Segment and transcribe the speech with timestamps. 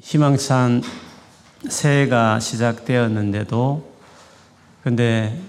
[0.00, 0.82] 희망찬
[1.68, 3.92] 새해가 시작되었는데도
[4.82, 5.40] 근데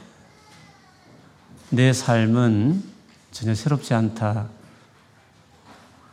[1.69, 2.83] 내 삶은
[3.31, 4.47] 전혀 새롭지 않다.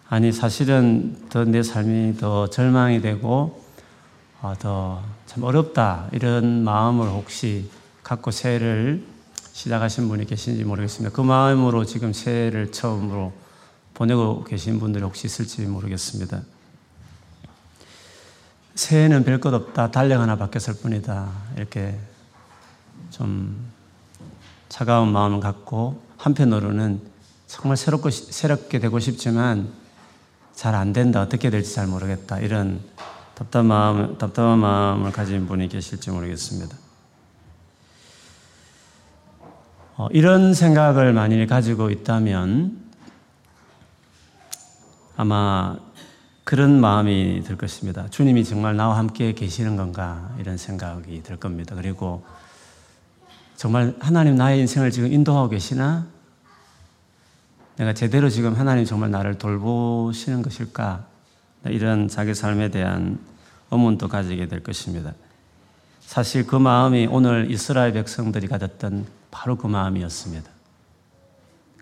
[0.09, 3.65] 아니 사실은 더 내 삶이 더 절망이 되고
[4.43, 7.71] 어, 더참 어렵다 이런 마음을 혹시
[8.03, 9.03] 갖고 새해를
[9.53, 11.17] 시작하신 분이 계신지 모르겠습니다.
[11.17, 13.33] 그 마음으로 지금 새해를 처음으로
[13.95, 16.43] 보내고 계신 분들이 혹시 있을지 모르겠습니다.
[18.77, 19.91] 새해는 별 것 없다.
[19.91, 21.29] 달력 하나 바뀌었을 뿐이다.
[21.57, 21.99] 이렇게
[23.11, 23.73] 좀
[24.69, 27.01] 차가운 마음을 갖고 한편으로는
[27.47, 29.73] 정말 새롭고, 새롭게 되고 싶지만
[30.55, 31.23] 잘 안 된다.
[31.23, 32.39] 어떻게 될지 잘 모르겠다.
[32.39, 32.81] 이런
[33.35, 36.77] 답답한 마음, 답답한 마음을 가진 분이 계실지 모르겠습니다.
[39.97, 42.85] 어, 이런 생각을 만일 가지고 있다면
[45.17, 45.77] 아마
[46.47, 48.09] 그런 마음이 들 것입니다.
[48.09, 51.75] 주님이 정말 나와 함께 계시는 건가 이런 생각이 들 겁니다.
[51.75, 52.25] 그리고
[53.57, 56.07] 정말 하나님 나의 인생을 지금 인도하고 계시나?
[57.79, 61.05] 내가 제대로 지금 하나님 정말 나를 돌보시는 것일까?
[61.65, 63.19] 이런 자기 삶에 대한
[63.73, 65.15] 의문도 가지게 될 것입니다.
[65.99, 70.49] 사실 그 마음이 오늘 이스라엘 백성들이 가졌던 바로 그 마음이었습니다.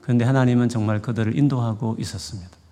[0.00, 2.63] 그런데 하나님은 정말 그들을 인도하고 있었습니다.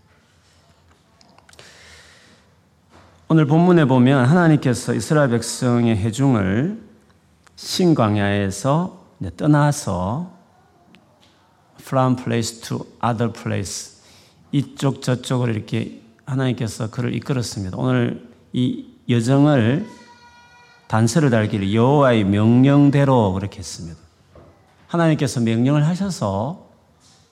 [3.32, 6.82] 오늘 본문에 보면 하나님께서 이스라엘 백성의 회중을
[7.56, 9.06] 신광야에서
[9.38, 10.30] 떠나서
[11.80, 14.02] from place to other place
[14.52, 17.78] 이쪽 저쪽으로 이렇게 하나님께서 그를 이끌었습니다.
[17.78, 19.86] 오늘 이 여정을
[20.88, 23.98] 단서를 달기를 여호와의 명령대로 그렇게 했습니다.
[24.88, 26.68] 하나님께서 명령을 하셔서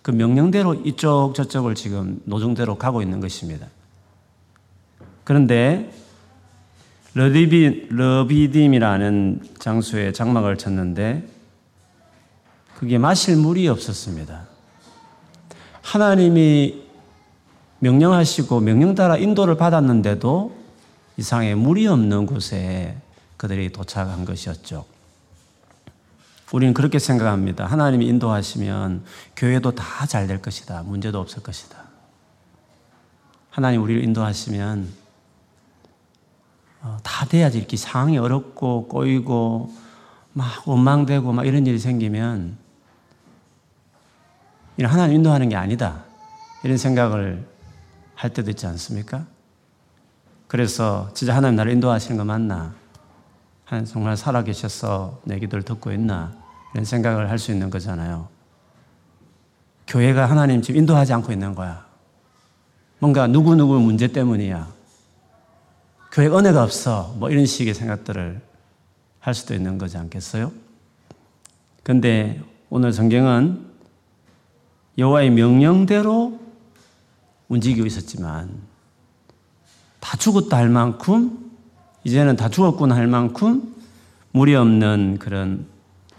[0.01, 3.67] 그 명령대로 이쪽 저쪽을 지금 노정대로 가고 있는 것입니다.
[5.31, 5.89] 그런데
[7.14, 11.25] 러비디, 러비딤이라는 장소에 장막을 쳤는데
[12.75, 14.49] 그게 마실 물이 없었습니다.
[15.82, 16.82] 하나님이
[17.78, 20.53] 명령하시고 명령 따라 인도를 받았는데도
[21.16, 22.97] 이상의 물이 없는 곳에
[23.37, 24.84] 그들이 도착한 것이었죠.
[26.53, 27.66] 우리는 그렇게 생각합니다.
[27.66, 29.04] 하나님이 인도하시면
[29.37, 30.83] 교회도 다 잘 될 것이다.
[30.83, 31.84] 문제도 없을 것이다.
[33.50, 35.09] 하나님 우리를 인도하시면 어,
[37.02, 39.72] 다 돼야지 이렇게 상황이 어렵고 꼬이고
[40.32, 42.56] 막 원망되고 막 이런 일이 생기면
[44.76, 46.04] 이런 하나님 인도하는 게 아니다.
[46.64, 47.46] 이런 생각을
[48.14, 49.26] 할 때도 있지 않습니까?
[50.46, 52.74] 그래서 진짜 하나님 나를 인도하시는 거 맞나?
[53.64, 56.32] 하나님 정말 살아계셔서 내 기도를 듣고 있나?
[56.72, 58.28] 이런 생각을 할 수 있는 거잖아요.
[59.86, 61.84] 교회가 하나님 지금 인도하지 않고 있는 거야.
[62.98, 64.79] 뭔가 누구누구 문제 때문이야.
[66.12, 67.15] 교회 은혜가 없어.
[67.19, 68.41] 뭐 이런 식의 생각들을
[69.21, 70.53] 할 수도 있는 거지 않겠어요?
[71.82, 73.65] 근데 오늘 성경은
[74.98, 76.41] 여호와의 명령대로
[77.48, 78.50] 움직이고 있었지만
[80.00, 81.50] 다 죽었다 할 만큼
[82.04, 83.75] 이제는 다 죽었구나 할 만큼
[84.32, 85.66] 무리 없는 그런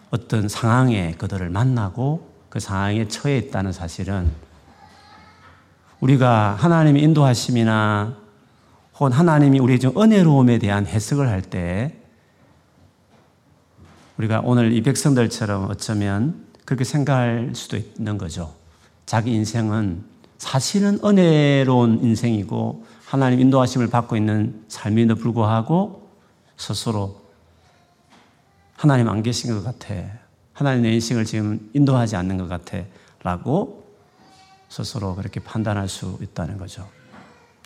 [0.10, 4.32] 어떤 상황에 그들을 만나고 그 상황에 처해 있다는 사실은
[6.00, 8.21] 우리가 하나님의 인도하심이나
[9.02, 11.96] 혹은 하나님이 우리의 좀 은혜로움에 대한 해석을 할 때
[14.18, 18.54] 우리가 오늘 이 백성들처럼 어쩌면 그렇게 생각할 수도 있는 거죠.
[19.08, 20.04] 자기 인생은
[20.38, 26.08] 사실은 은혜로운 인생이고 하나님 인도하심을 받고 있는 삶임에도 불구하고
[26.56, 27.20] 스스로
[28.76, 29.96] 하나님 안 계신 것 같아.
[30.54, 32.78] 하나님 내 인생을 지금 인도하지 않는 것 같아.
[33.24, 33.84] 라고
[34.70, 36.88] 스스로 그렇게 판단할 수 있다는 거죠.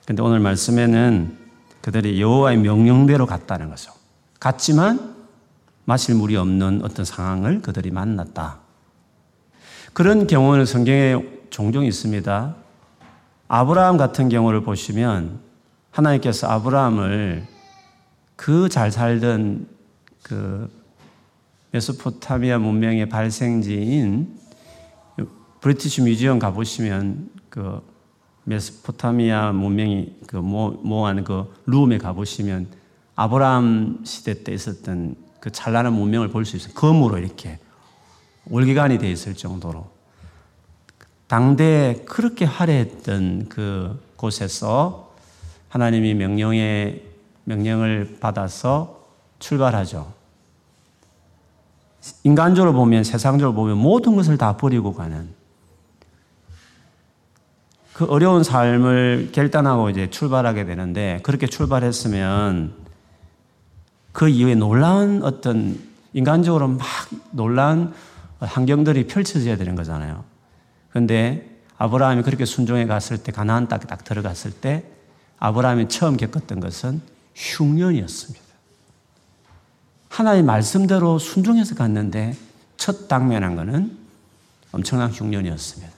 [0.06, 1.38] 근데 오늘 말씀에는
[1.82, 3.92] 그들이 여호와의 명령대로 갔다는 거죠.
[4.40, 5.16] 갔지만
[5.86, 8.60] 마실 물이 없는 어떤 상황을 그들이 만났다.
[9.94, 12.56] 그런 경우는 성경에 종종 있습니다.
[13.48, 15.40] 아브라함 같은 경우를 보시면
[15.92, 17.46] 하나님께서 아브라함을
[18.36, 19.68] 그 잘 살던
[20.24, 20.69] 그
[21.72, 24.40] 메소포타미아 문명의 발생지인
[25.62, 27.81] 브리티시 뮤지엄 가보시면 그
[28.45, 32.68] 메소포타미아 문명이 그 모아는 그 룸에 가보시면
[33.15, 36.74] 아브라함 시대 때 있었던 그 찬란한 문명을 볼 수 있어요.
[36.74, 37.59] 검으로 이렇게
[38.50, 39.88] 월기관이 되어 있을 정도로
[41.27, 45.13] 당대에 그렇게 화려했던 그 곳에서
[45.69, 47.03] 하나님이 명령의
[47.45, 49.03] 명령을 받아서
[49.39, 50.13] 출발하죠.
[52.24, 55.30] 인간적으로 보면 세상적으로 보면 모든 것을 다 버리고 가는
[57.95, 62.74] 그 어려운 삶을 결단하고 이제 출발하게 되는데 그렇게 출발했으면
[64.12, 65.80] 그 이후에 놀라운 어떤
[66.12, 66.86] 인간적으로 막
[67.31, 67.94] 놀라운
[68.39, 70.25] 환경들이 펼쳐져야 되는 거잖아요.
[70.89, 74.83] 그런데 아브라함이 그렇게 순종해 갔을 때 가나안 땅에 딱 들어갔을 때
[75.39, 77.01] 아브라함이 처음 겪었던 것은
[77.33, 78.44] 흉년이었습니다.
[80.09, 82.36] 하나님 말씀대로 순종해서 갔는데
[82.75, 83.98] 첫 당면한 것은
[84.74, 85.94] 엄청난 흉년이었습니다.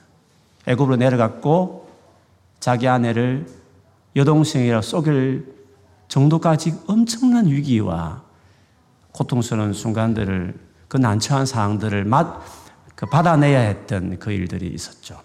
[0.68, 1.87] 애굽으로 내려갔고
[2.60, 3.48] 자기 아내를
[4.16, 5.56] 여동생이라 속일
[6.08, 8.24] 정도까지 엄청난 위기와
[9.12, 12.42] 고통스러운 순간들을 그 난처한 상황들을 맛,
[12.96, 15.22] 그 받아내야 했던 그 일들이 있었죠.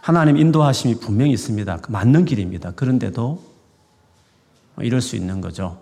[0.00, 1.76] 하나님 인도하심이 분명히 있습니다.
[1.78, 2.72] 그 맞는 길입니다.
[2.72, 3.42] 그런데도
[4.78, 5.78] 이럴 수 있는 거죠.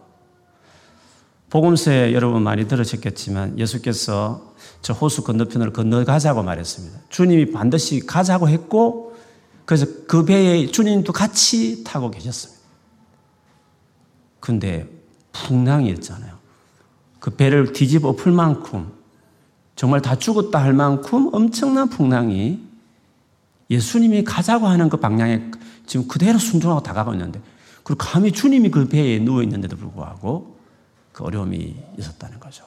[1.50, 4.52] 복음서에 여러분 많이 들으셨겠지만 예수께서
[4.82, 6.98] 저 호수 건너편으로 건너가자고 말했습니다.
[7.08, 9.07] 주님이 반드시 가자고 했고
[9.68, 12.58] 그래서 그 배에 주님도 같이 타고 계셨습니다.
[14.40, 14.88] 근데
[15.32, 16.38] 풍랑이었잖아요.
[17.20, 18.90] 그 배를 뒤집어 풀 만큼
[19.76, 22.66] 정말 다 죽었다 할 만큼 엄청난 풍랑이
[23.68, 25.50] 예수님이 가자고 하는 그 방향에
[25.84, 27.38] 지금 그대로 순종하고 다가가고 있는데
[27.84, 30.56] 그리고 감히 주님이 그 배에 누워 있는데도 불구하고
[31.12, 32.64] 그 어려움이 있었다는 거죠.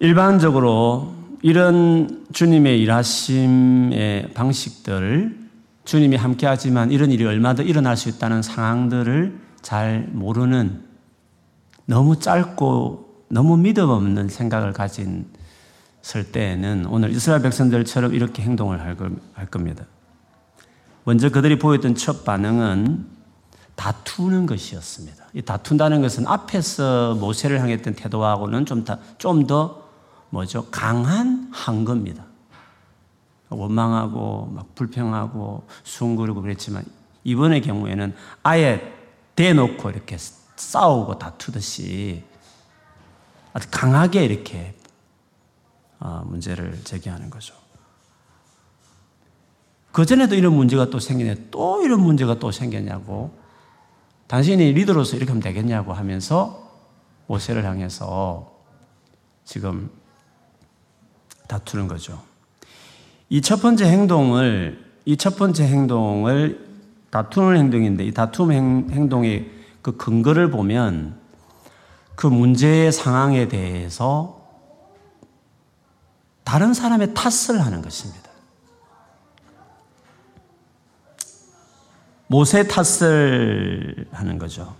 [0.00, 5.38] 일반적으로 이런 주님의 일하심의 방식들을
[5.84, 10.82] 주님이 함께하지만 이런 일이 얼마 더 일어날 수 있다는 상황들을 잘 모르는
[11.84, 15.26] 너무 짧고 너무 믿음 없는 생각을 가진
[16.02, 19.84] 설 때에는 오늘 이스라엘 백성들처럼 이렇게 행동을 할 겁니다.
[21.04, 23.06] 먼저 그들이 보였던 첫 반응은
[23.76, 25.26] 다투는 것이었습니다.
[25.34, 28.82] 이 다툰다는 것은 앞에서 모세를 향했던 태도하고는 좀
[29.46, 29.86] 더,
[30.30, 30.66] 뭐죠?
[30.70, 32.24] 강한 한 겁니다.
[33.48, 36.84] 원망하고 막 불평하고 숭그리고 그랬지만
[37.24, 38.92] 이번의 경우에는 아예
[39.36, 40.16] 대놓고 이렇게
[40.56, 42.24] 싸우고 다투듯이
[43.52, 44.74] 아주 강하게 이렇게
[45.98, 47.54] 어, 문제를 제기하는 거죠.
[49.92, 51.48] 그전에도 이런 문제가 또 생기네.
[51.50, 53.34] 또 이런 문제가 또 생겼냐고.
[54.26, 56.70] 당신이 리더로서 이렇게 하면 되겠냐고 하면서
[57.28, 58.52] 모세를 향해서
[59.44, 59.90] 지금
[61.48, 62.22] 다투는 거죠.
[63.28, 66.66] 이 첫 번째 행동을, 이 첫 번째 행동을
[67.10, 69.50] 다투는 행동인데 이 다툼 행동의
[69.82, 71.18] 그 근거를 보면
[72.14, 74.44] 그 문제의 상황에 대해서
[76.44, 78.30] 다른 사람의 탓을 하는 것입니다.
[82.28, 84.74] 모세 탓을 하는 거죠.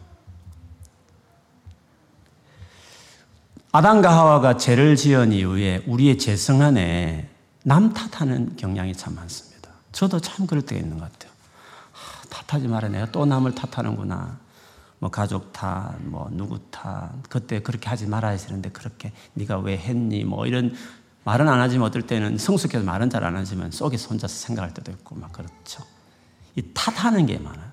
[3.77, 7.29] 아담과 하와가 죄를 지은 이후에 우리의 재성 안에
[7.63, 9.69] 남 탓하는 경향이 참 많습니다.
[9.93, 11.31] 저도 참 그럴 때가 있는 것 같아요.
[11.93, 14.39] 아, 탓하지 말아 내가 또 남을 탓하는구나.
[14.99, 17.11] 뭐 가족 탓, 뭐 누구 탓.
[17.29, 20.25] 그때 그렇게 하지 말아야 되는데 그렇게 네가 왜 했니?
[20.25, 20.75] 뭐 이런
[21.25, 25.17] 말은 안 하지만 어떨 때는 성숙해서 말은 잘 안 하지만 속에서 혼자서 생각할 때도 있고
[25.17, 25.85] 막 그렇죠.
[26.55, 27.73] 이 탓하는 게 많아요.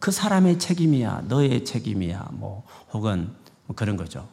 [0.00, 3.32] 그 사람의 책임이야, 너의 책임이야, 뭐 혹은
[3.66, 4.26] 뭐 그런 거죠.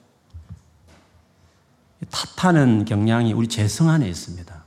[2.10, 4.64] 탓하는 경향이 우리 재성 안에 있습니다.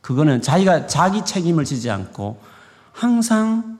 [0.00, 2.40] 그거는 자기가 자기 책임을 지지 않고
[2.92, 3.78] 항상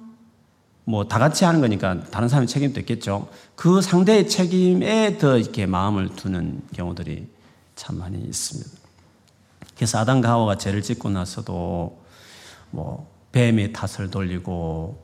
[0.84, 3.28] 뭐 다 같이 하는 거니까 다른 사람의 책임도 있겠죠.
[3.54, 7.26] 그 상대의 책임에 더 이렇게 마음을 두는 경우들이
[7.74, 8.70] 참 많이 있습니다.
[9.76, 11.98] 그래서 아담과 하와가 죄를 짓고 나서도
[12.70, 15.02] 뭐 뱀의 탓을 돌리고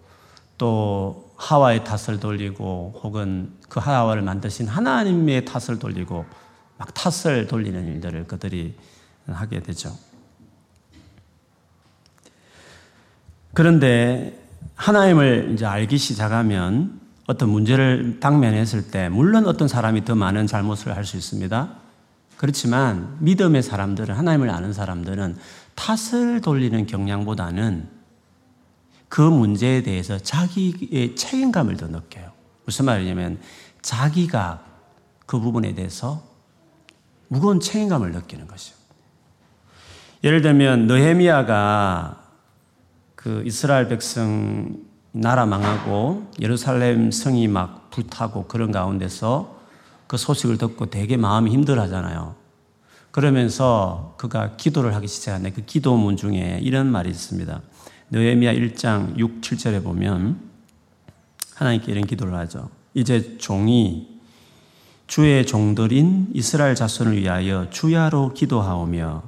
[0.58, 6.26] 또 하와의 탓을 돌리고 혹은 그 하와를 만드신 하나님의 탓을 돌리고
[6.80, 8.74] 막 탓을 돌리는 일들을 그들이
[9.26, 9.94] 하게 되죠.
[13.52, 14.42] 그런데
[14.76, 21.04] 하나님을 이제 알기 시작하면 어떤 문제를 당면했을 때 물론 어떤 사람이 더 많은 잘못을 할
[21.04, 21.76] 수 있습니다.
[22.38, 25.36] 그렇지만 믿음의 사람들은 하나님을 아는 사람들은
[25.74, 27.88] 탓을 돌리는 경향보다는
[29.10, 32.32] 그 문제에 대해서 자기의 책임감을 더 느껴요.
[32.64, 33.38] 무슨 말이냐면
[33.82, 34.64] 자기가
[35.26, 36.29] 그 부분에 대해서
[37.30, 38.76] 무거운 책임감을 느끼는 것이죠.
[40.24, 42.24] 예를 들면 느헤미야가
[43.14, 44.76] 그 이스라엘 백성
[45.12, 49.58] 나라 망하고 예루살렘 성이 막 불타고 그런 가운데서
[50.08, 52.34] 그 소식을 듣고 되게 마음이 힘들어하잖아요.
[53.12, 57.62] 그러면서 그가 기도를 하기 시작하는데 그 기도문 중에 이런 말이 있습니다.
[58.10, 60.40] 느헤미야 1장 6, 7절에 보면
[61.54, 62.70] 하나님께 이런 기도를 하죠.
[62.94, 64.09] 이제 종이
[65.10, 69.24] 주의 종들인 이스라엘 자손을 위하여 주야로 기도하오며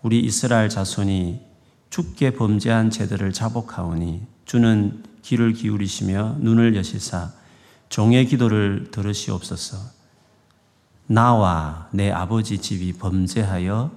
[0.00, 1.42] 우리 이스라엘 자손이
[1.90, 7.32] 죽게 범죄한 죄들을 자복하오니 주는 귀를 기울이시며 눈을 여시사
[7.90, 9.76] 종의 기도를 들으시옵소서.
[11.06, 13.90] 나와 내 아버지 집이 범죄하여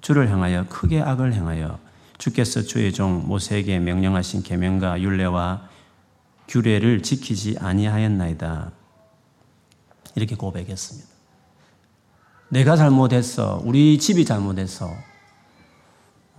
[0.00, 1.78] 주를 향하여 크게 악을 행하여
[2.18, 5.68] 주께서 주의 종 모세에게 명령하신 계명과 율례와
[6.48, 8.72] 규례를 지키지 아니하였나이다.
[10.16, 11.08] 이렇게 고백했습니다.
[12.48, 13.60] 내가 잘못했어.
[13.64, 14.92] 우리 집이 잘못했어.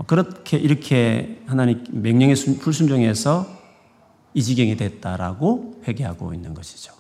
[0.06, 3.48] 그렇게 이렇게 하나님 명령에 불순종해서
[4.34, 6.94] 이 지경이 됐다라고 회개하고 있는 것이죠.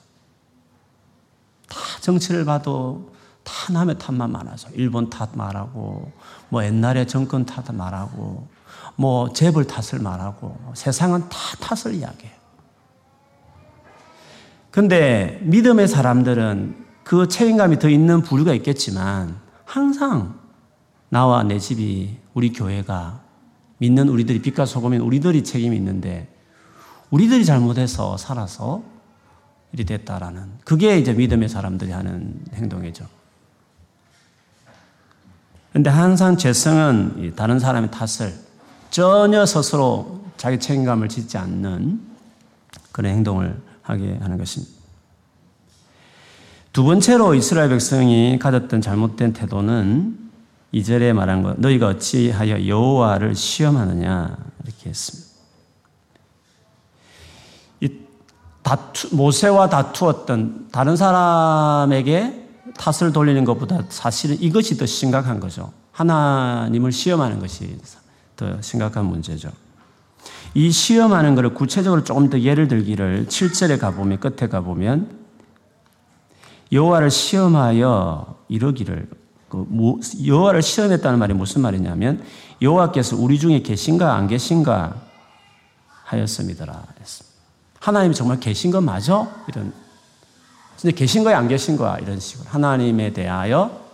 [1.67, 3.11] 다 정치를 봐도
[3.43, 6.11] 다 남의 탓만 많아서 일본 탓 말하고
[6.49, 8.47] 뭐 옛날에 정권 탓 말하고
[8.95, 12.36] 뭐 재벌 탓을 말하고 세상은 다 탓을 이야기해요.
[14.77, 20.35] 근데 믿음의 사람들은 그 책임감이 더 있는 부류가 있겠지만 항상
[21.09, 23.19] 나와 내 집이 우리 교회가
[23.79, 26.31] 믿는 우리들이 빛과 소금인 우리들이 책임이 있는데
[27.09, 28.83] 우리들이 잘못해서 살아서
[29.73, 33.07] 일이 됐다라는 그게 이제 믿음의 사람들이 하는 행동이죠.
[35.73, 38.31] 근데 항상 죄성은 다른 사람의 탓을
[38.91, 41.99] 전혀 스스로 자기 책임감을 짓지 않는
[42.91, 44.73] 그런 행동을 하게 하는 것입니다.
[46.73, 50.19] 두 번째로 이스라엘 백성이 가졌던 잘못된 태도는
[50.71, 55.27] 이절에 말한 것 너희가 어찌하여 여호와를 시험하느냐 이렇게 했습니다.
[57.79, 57.89] 이
[58.61, 62.45] 다투, 모세와 다투었던 다른 사람에게
[62.77, 65.71] 탓을 돌리는 것보다 사실은 이것이 더 심각한 거죠.
[65.93, 67.79] 하나님을 시험하는 것이
[68.35, 69.49] 더 심각한 문제죠.
[70.53, 75.27] 이 시험하는 것을 구체적으로 조금 더 예를 들기를 7절에 가보면 끝에 가보면
[76.71, 79.09] 여호와를 시험하여 이러기를
[79.49, 79.65] 그
[80.25, 82.23] 여호와를 시험했다는 말이 무슨 말이냐면
[82.61, 84.95] 여호와께서 우리 중에 계신가 안 계신가
[86.03, 86.83] 하였습니다라
[87.79, 89.29] 하나님이 정말 계신 거 맞아?
[89.47, 89.73] 이런
[90.81, 93.87] 근데 계신 거야 안 계신 거야 이런 식으로 하나님에 대하여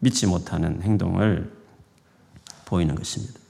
[0.00, 1.52] 믿지 못하는 행동을
[2.66, 3.45] 보이는 것입니다.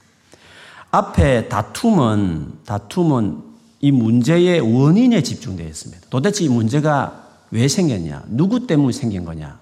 [0.91, 3.43] 앞에 다툼은 다툼은
[3.79, 6.07] 이 문제의 원인에 집중되어 있습니다.
[6.09, 8.23] 도대체 이 문제가 왜 생겼냐?
[8.27, 9.59] 누구 때문에 생긴 거냐?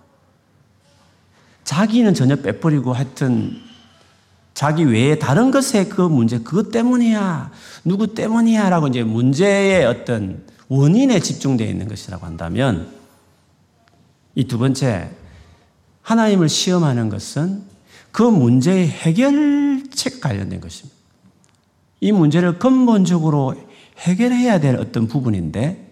[1.63, 3.57] 자기는 전혀 빼버리고 하여튼
[4.53, 7.51] 자기 외에 다른 것에 그 문제, 그것 때문이야.
[7.83, 8.69] 누구 때문이야.
[8.69, 12.89] 라고 이제 문제의 어떤 원인에 집중되어 있는 것이라고 한다면
[14.35, 15.11] 이 두 번째,
[16.01, 17.63] 하나님을 시험하는 것은
[18.11, 20.94] 그 문제의 해결책 관련된 것입니다.
[22.05, 23.55] 이 문제를 근본적으로
[23.97, 25.91] 해결해야 될 어떤 부분인데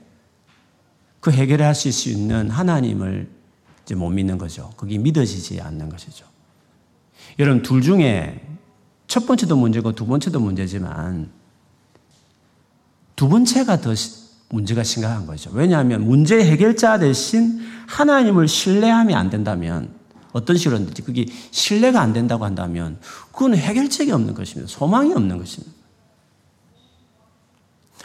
[1.20, 3.28] 그 해결을 하실 수 있는 하나님을
[3.84, 4.70] 이제 못 믿는 거죠.
[4.78, 6.28] 그게 믿어지지 않는 것이죠.
[7.40, 8.46] 여러분, 둘 중에
[9.08, 11.32] 첫 번째도 문제고 두 번째도 문제지만
[13.16, 13.96] 두 번째가 더
[14.50, 15.50] 문제가 심각한 거죠.
[15.52, 19.90] 왜냐하면 문제 해결자 대신 하나님을 신뢰하면 안 된다면
[20.32, 23.00] 어떤 식으로든지 그게 신뢰가 안 된다고 한다면
[23.32, 24.72] 그건 해결책이 없는 것입니다.
[24.72, 25.83] 소망이 없는 것입니다.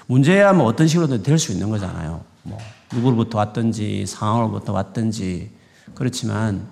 [0.09, 2.25] 문제야 뭐 어떤 식으로든 될 수 있는 거잖아요.
[2.43, 2.59] 뭐
[2.93, 5.51] 누구로부터 왔든지 상황으로부터 왔든지
[5.95, 6.67] 그렇지만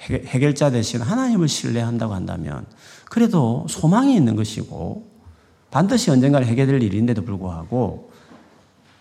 [0.00, 2.64] 해결자 대신 하나님을 신뢰한다고 한다면
[3.10, 5.06] 그래도 소망이 있는 것이고
[5.72, 8.12] 반드시 언젠가 해결될 일인데도 불구하고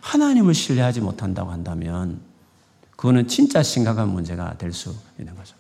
[0.01, 2.19] 하나님을 신뢰하지 못한다고 한다면
[2.96, 5.55] 그거는 진짜 심각한 문제가 될 수 있는 거죠.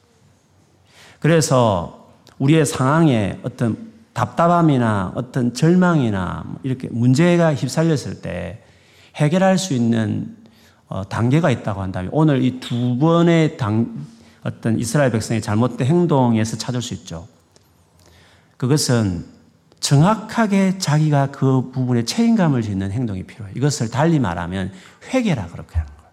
[1.19, 2.07] 그래서
[2.39, 8.63] 우리의 상황에 어떤 답답함이나 어떤 절망이나 이렇게 문제가 휩쓸렸을 때
[9.15, 10.35] 해결할 수 있는
[10.87, 14.07] 어, 단계가 있다고 한다면 오늘 이 두 번의 당,
[14.41, 17.27] 어떤 이스라엘 백성의 잘못된 행동에서 찾을 수 있죠.
[18.57, 19.23] 그것은
[19.81, 23.53] 정확하게 자기가 그 부분에 책임감을 짓는 행동이 필요해요.
[23.55, 24.71] 이것을 달리 말하면
[25.13, 26.11] 회개라 그렇게 하는 거예요.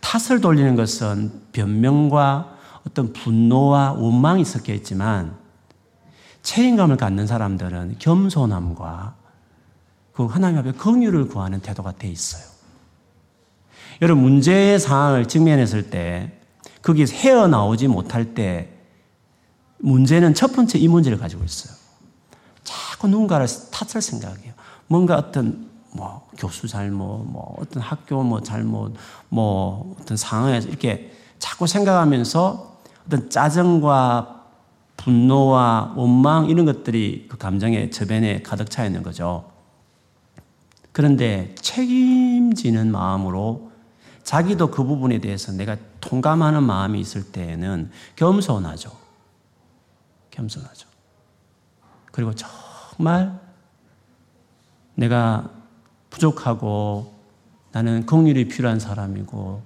[0.00, 2.54] 탓을 돌리는 것은 변명과
[2.86, 5.45] 어떤 분노와 원망이 섞여 있지만
[6.46, 9.16] 책임감을 갖는 사람들은 겸손함과
[10.12, 12.44] 그 하나님 앞에 긍휼을 구하는 태도가 돼 있어요.
[14.00, 16.38] 여러분 문제의 상황을 직면했을 때
[16.82, 18.72] 거기서 헤어나오지 못할 때
[19.78, 21.76] 문제는 첫 번째 이 문제를 가지고 있어요.
[22.62, 24.54] 자꾸 누군가를 탓을 생각해요.
[24.86, 28.94] 뭔가 어떤 뭐 교수 잘못, 뭐 어떤 학교 뭐 잘못,
[29.30, 34.35] 뭐 어떤 상황에서 이렇게 자꾸 생각하면서 어떤 짜증과
[34.96, 39.50] 분노와 원망 이런 것들이 그 감정의 저변에 가득 차 있는 거죠.
[40.92, 43.70] 그런데 책임지는 마음으로
[44.22, 48.90] 자기도 그 부분에 대해서 내가 통감하는 마음이 있을 때에는 겸손하죠.
[50.30, 50.88] 겸손하죠.
[52.10, 53.38] 그리고 정말
[54.94, 55.50] 내가
[56.10, 57.14] 부족하고
[57.72, 59.62] 나는 긍휼이 필요한 사람이고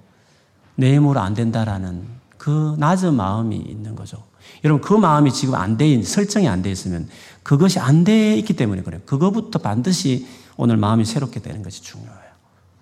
[0.75, 2.05] 내 힘으로 안 된다라는
[2.37, 4.30] 그 낮은 마음이 있는 거죠.
[4.63, 7.09] 여러분 그 마음이 지금 안 돼 있, 설정이 안 돼 있으면
[7.43, 9.01] 그것이 안 돼 있기 때문에 그래요.
[9.05, 12.31] 그거부터 반드시 오늘 마음이 새롭게 되는 것이 중요해요.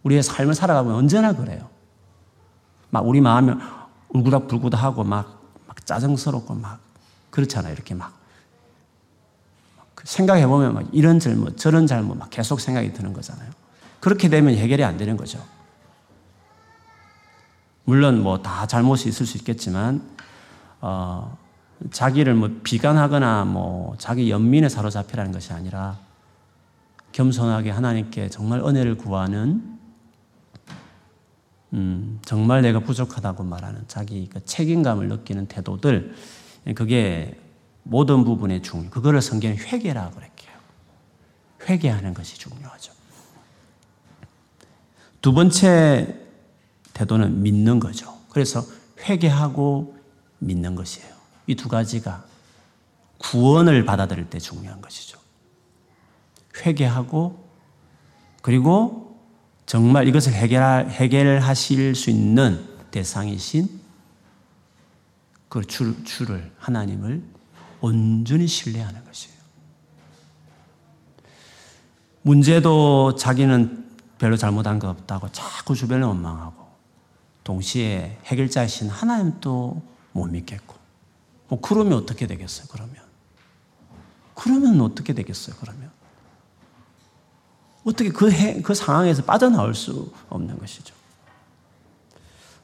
[0.03, 1.69] 우리의 삶을 살아가면 언제나 그래요.
[2.89, 3.53] 막 우리 마음이
[4.09, 6.79] 울구닥불구닥하고 막, 막 짜증스럽고 막
[7.29, 7.73] 그렇잖아요.
[7.73, 8.13] 이렇게 막그
[10.03, 13.49] 생각해 보면 막 이런 잘못, 저런 잘못 막 계속 생각이 드는 거잖아요.
[13.99, 15.39] 그렇게 되면 해결이 안 되는 거죠.
[17.85, 20.01] 물론 뭐 다 잘못이 있을 수 있겠지만,
[20.81, 21.37] 어,
[21.91, 25.97] 자기를 뭐 비관하거나 뭐 자기 연민에 사로잡히라는 것이 아니라
[27.11, 29.79] 겸손하게 하나님께 정말 은혜를 구하는
[31.73, 36.15] 음, 정말 내가 부족하다고 말하는 자기 그 책임감을 느끼는 태도들
[36.75, 37.39] 그게
[37.83, 38.89] 모든 부분에 중요.
[38.89, 40.51] 그거를 성경에 회개라고 그랬게요.
[41.67, 42.93] 회개하는 것이 중요하죠.
[45.21, 46.15] 두 번째
[46.93, 48.17] 태도는 믿는 거죠.
[48.29, 48.63] 그래서
[49.01, 49.97] 회개하고
[50.39, 51.18] 믿는 것이에요.
[51.49, 52.23] 이 두 가지가
[53.17, 55.19] 구원을 받아들일 때 중요한 것이죠.
[56.57, 57.49] 회개하고
[58.43, 59.19] 그리고
[59.65, 63.79] 정말 이것을 해결, 해결하실 수 있는 대상이신
[65.49, 67.23] 그 주, 주를, 하나님을
[67.81, 69.39] 온전히 신뢰하는 것이에요.
[72.21, 73.89] 문제도 자기는
[74.19, 76.67] 별로 잘못한 거 없다고 자꾸 주변을 원망하고
[77.43, 80.78] 동시에 해결자이신 하나님도 못 믿겠고
[81.49, 82.95] 뭐 그러면 어떻게 되겠어요 그러면
[84.35, 85.91] 그러면 어떻게 되겠어요 그러면
[87.83, 90.95] 어떻게 그, 해, 그 상황에서 빠져나올 수 없는 것이죠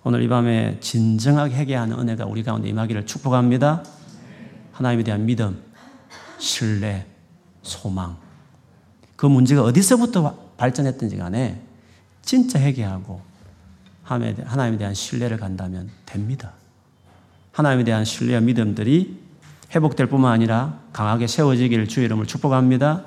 [0.03, 3.83] 오늘 이 밤에 진정하게 회개하는 은혜가 우리 가운데 임하기를 축복합니다
[4.75, 5.63] 하나님에 대한 믿음,
[6.37, 7.07] 신뢰,
[7.63, 8.17] 소망.
[9.15, 11.61] 그 문제가 어디서부터 발전했든지 간에
[12.21, 13.21] 진짜 회개하고
[14.03, 16.53] 하나님에 대한 신뢰를 간다면 됩니다.
[17.55, 19.18] 하나님에 대한 신뢰와 믿음들이
[19.74, 23.05] 회복될 뿐만 아니라 강하게 세워지기를 주의 이름을 축복합니다.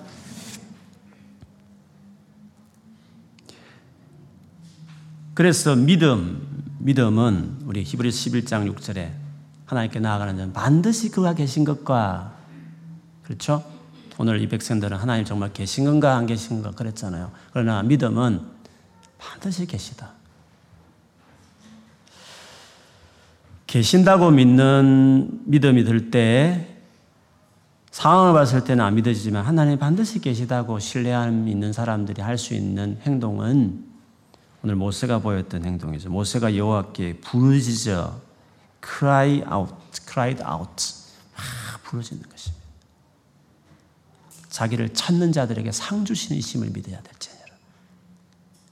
[5.34, 9.12] 그래서 믿음, 믿음은 우리 히브리서 11장 6절에
[9.66, 12.34] 하나님께 나아가는 자는 반드시 그가 계신 것과
[13.24, 13.62] 그렇죠?
[14.16, 17.30] 오늘 이 백성들은 하나님 정말 계신 건가 안 계신 건가 그랬잖아요.
[17.52, 18.40] 그러나 믿음은
[19.18, 20.17] 반드시 계시다.
[23.68, 26.74] 계신다고 믿는 믿음이 들 때
[27.90, 33.84] 상황을 봤을 때는 안 믿어지지만 하나님 반드시 계시다고 신뢰함 있는 사람들이 할 수 있는 행동은
[34.62, 36.08] 오늘 모세가 보였던 행동이죠.
[36.08, 38.20] 모세가 여호와께 부르짖어
[38.82, 39.74] cry out,
[40.06, 40.84] cried out.
[41.36, 42.64] 막 부르짖는 것입니다.
[44.48, 47.44] 자기를 찾는 자들에게 상 주시는 이심을 믿어야 될지니라.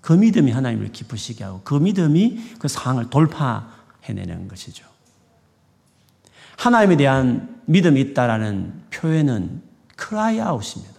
[0.00, 3.75] 그 믿음이 하나님을 기쁘시게 하고 그 믿음이 그 상황을 돌파
[4.08, 4.86] 해내는 것이죠.
[6.56, 9.62] 하나님에 대한 믿음이 있다라는 표현은
[9.98, 10.96] cry out입니다.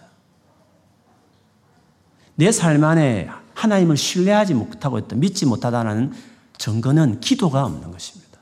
[2.36, 6.12] 내 삶 안에 하나님을 신뢰하지 못하고 있다, 믿지 못하다는
[6.58, 8.38] 증거는 기도가 없는 것입니다.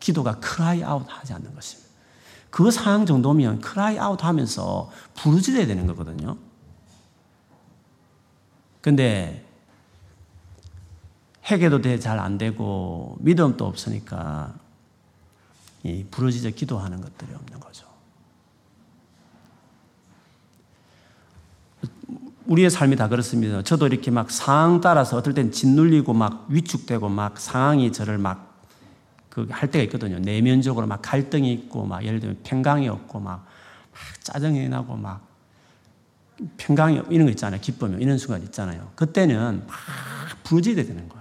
[0.00, 1.88] 기도가 cry out 하지 않는 것입니다.
[2.50, 6.36] 그 상황 정도면 cry out 하면서 부르짖어야 되는 거거든요.
[8.80, 9.45] 근데
[11.48, 14.54] 회개도 잘 안 되고 믿음도 없으니까
[15.84, 17.86] 이 부르짖어 기도하는 것들이 없는 거죠.
[22.46, 23.62] 우리의 삶이 다 그렇습니다.
[23.62, 28.46] 저도 이렇게 막 상황 따라서 어떨 땐 짓눌리고 막 위축되고 막 상황이 저를 막
[29.36, 30.18] 그 할 때가 있거든요.
[30.18, 33.44] 내면적으로 막 갈등이 있고, 막 예를 들면 평강이 없고, 막,
[33.92, 35.20] 막 짜증이 나고, 막
[36.56, 37.60] 평강이 이런 거 있잖아요.
[37.60, 38.90] 기쁨이 이런 순간 있잖아요.
[38.94, 39.76] 그때는 막
[40.42, 41.15] 부르짖어야 되는 거예요.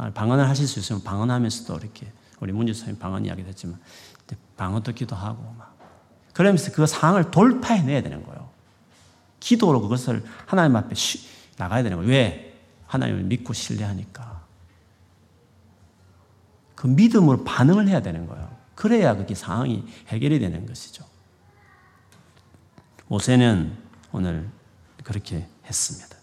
[0.00, 2.10] 아, 방언을 하실 수 있으면 방언하면서도 이렇게
[2.40, 3.78] 우리 선생님 방언 이야기도 했지만
[4.56, 5.76] 방언도 기도하고 막
[6.32, 8.48] 그러면서 그 상황을 돌파해내야 되는 거예요.
[9.40, 10.94] 기도로 그것을 하나님 앞에
[11.58, 12.10] 나가야 되는 거예요.
[12.10, 12.58] 왜?
[12.86, 14.40] 하나님을 믿고 신뢰하니까.
[16.74, 18.56] 그 믿음으로 반응을 해야 되는 거예요.
[18.74, 21.04] 그래야 그게 상황이 해결이 되는 것이죠.
[23.06, 23.76] 모세는
[24.12, 24.48] 오늘
[25.04, 26.19] 그렇게 했습니다.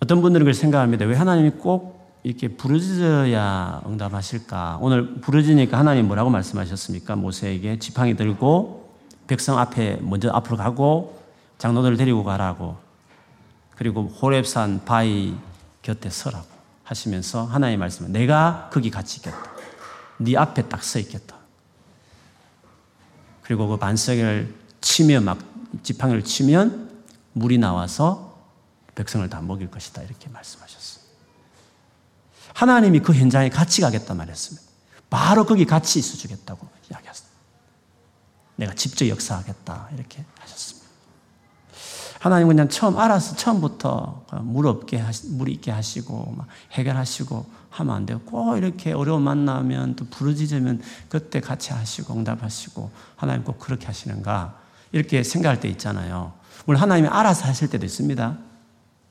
[0.00, 1.04] 어떤 분들은 그렇게 생각합니다.
[1.06, 4.78] 왜 하나님이 꼭 이렇게 부르짖어야 응답하실까?
[4.80, 7.16] 오늘 부르짖으니까 하나님 뭐라고 말씀하셨습니까?
[7.16, 8.94] 모세에게 지팡이 들고
[9.26, 11.20] 백성 앞에 먼저 앞으로 가고
[11.58, 12.76] 장로들을 데리고 가라고
[13.76, 15.34] 그리고 호렙산 바위
[15.82, 16.56] 곁에 서라고.
[16.86, 19.38] 하시면서 하나님 말씀은 내가 거기 같이 있겠다.
[20.18, 21.36] 네 앞에 딱 서 있겠다.
[23.42, 25.38] 그리고 그 반석을 치며 막
[25.82, 26.90] 지팡이를 치면
[27.32, 28.25] 물이 나와서
[28.96, 30.02] 백성을 다 먹일 것이다.
[30.02, 31.04] 이렇게 말씀하셨어요.
[32.54, 34.66] 하나님이 그 현장에 같이 가겠다 말했습니다.
[35.08, 37.28] 바로 거기 같이 있어 주겠다고 이야기했어요.
[38.56, 39.90] 내가 직접 역사하겠다.
[39.94, 40.86] 이렇게 하셨습니다.
[42.18, 46.38] 하나님 그냥 처음 알아서 처음부터 물 없게 하시, 물 있게 하시고
[46.72, 48.20] 해결하시고 하면 안 돼요.
[48.24, 54.58] 꼭 이렇게 어려움 만나면 또 부르짖으면 그때 같이 하시고 응답하시고 하나님 꼭 그렇게 하시는가
[54.92, 56.32] 이렇게 생각할 때 있잖아요.
[56.64, 58.45] 물론 하나님이 알아서 하실 때도 있습니다.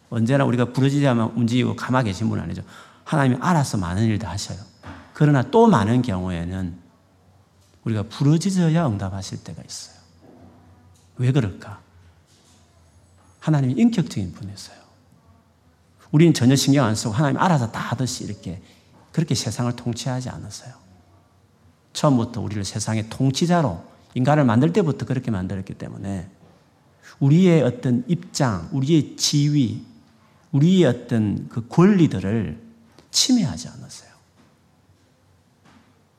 [0.09, 2.63] 언제나 우리가 부르짖으면 움직이고 가만히 계신 분 아니죠.
[3.03, 4.59] 하나님이 알아서 많은 일도 하셔요.
[5.13, 6.77] 그러나 또 많은 경우에는
[7.85, 9.95] 우리가 부르짖어야 응답하실 때가 있어요.
[11.17, 11.79] 왜 그럴까?
[13.39, 14.77] 하나님이 인격적인 분이세요.
[16.11, 18.61] 우리는 전혀 신경 안 쓰고 하나님 알아서 다 하듯이 이렇게
[19.11, 20.73] 그렇게 세상을 통치하지 않았어요.
[21.93, 23.83] 처음부터 우리를 세상의 통치자로
[24.15, 26.29] 인간을 만들 때부터 그렇게 만들었기 때문에
[27.19, 29.85] 우리의 어떤 입장, 우리의 지위,
[30.55, 32.61] 우리의 어떤 그 권리들을
[33.11, 34.09] 침해하지 않았어요.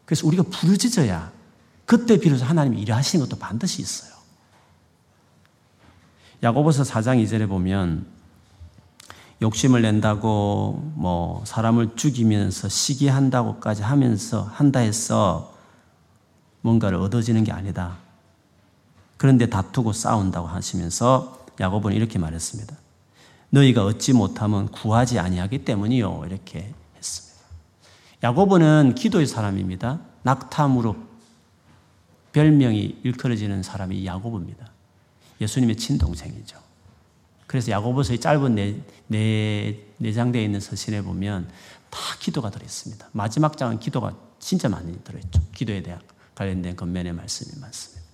[0.04, 1.32] 그래서 우리가 부르짖어야
[1.86, 4.12] 그때 비로소 하나님이 일하시는 것도 반드시 있어요.
[6.42, 8.06] 야고보서 4장 2절에 보면
[9.40, 15.54] 욕심을 낸다고 뭐 사람을 죽이면서 시기한다고까지 하면서 한다 해서
[16.60, 17.96] 뭔가를 얻어지는 게 아니다.
[19.16, 22.85] 그런데 다투고 싸운다고 하시면서 야고보는 이렇게 말했습니다.
[23.50, 26.24] 너희가 얻지 못하면 구하지 아니하기 때문이요.
[26.26, 27.44] 이렇게 했습니다.
[28.22, 30.00] 야고보는 기도의 사람입니다.
[30.22, 30.96] 낙탐으로
[32.32, 34.70] 별명이 일컬어지는 사람이 야고보입니다.
[35.40, 36.58] 예수님의 친동생이죠.
[37.46, 41.48] 그래서 야고보서의 짧은 네, 네, 내장되어 있는 서신에 보면
[41.90, 43.08] 다 기도가 들어있습니다.
[43.12, 45.40] 마지막 장은 기도가 진짜 많이 들어있죠.
[45.54, 46.00] 기도에 대한
[46.34, 48.06] 관련된 겉면의 말씀이 많습니다.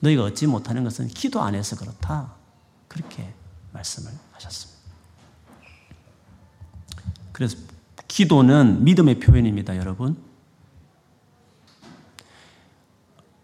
[0.00, 2.34] 너희가 얻지 못하는 것은 기도 안에서 그렇다.
[2.86, 3.32] 그렇게
[3.76, 4.76] 말씀을 하셨습니다.
[7.32, 7.56] 그래서
[8.08, 10.16] 기도는 믿음의 표현입니다, 여러분.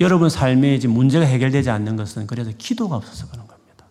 [0.00, 3.84] 여러분 삶에 지금 문제가 해결되지 않는 것은 그래서 기도가 없어서 그런 겁니다.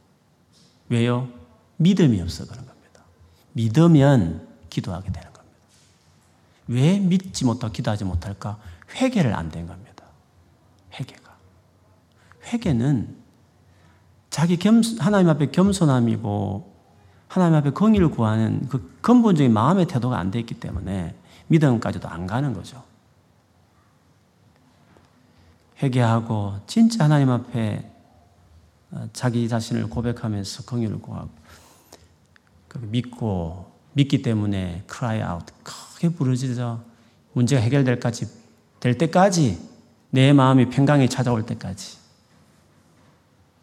[0.89, 1.29] 왜요?
[1.77, 3.03] 믿음이 없어 그런 겁니다.
[3.53, 5.57] 믿으면 기도하게 되는 겁니다.
[6.67, 8.59] 왜 믿지 못하고 기도하지 못할까?
[8.95, 10.03] 회개를 안 된 겁니다.
[10.99, 11.37] 회개가.
[12.45, 13.20] 회개는
[14.31, 16.71] 자기 겸, 하나님 앞에 겸손함이고
[17.27, 21.15] 하나님 앞에 공의를 구하는 그 근본적인 마음의 태도가 안 돼 있기 때문에
[21.47, 22.81] 믿음까지도 안 가는 거죠.
[25.83, 27.91] 회개하고 진짜 하나님 앞에
[28.91, 31.29] 어, 자기 자신을 고백하면서 긍휼을 구하고
[32.79, 36.81] 믿고 믿기 때문에 cry out 크게 부르짖어
[37.33, 38.27] 문제가 해결될 까지
[38.79, 39.59] 될 때까지
[40.09, 42.00] 내 마음이 평강이 찾아올 때까지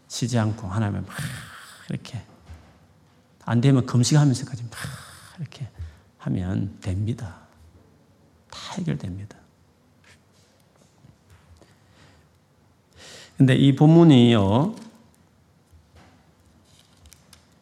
[0.09, 1.17] 쉬지 않고 하나님을 막
[1.91, 2.23] 이렇게
[3.45, 4.73] 안 되면 금식하면서까지 막
[5.39, 5.69] 이렇게
[6.19, 7.37] 하면 됩니다.
[8.51, 9.37] 다 해결됩니다.
[13.37, 14.75] 근데 이 본문이요.